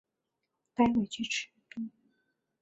[0.73, 1.91] 待会去吃冰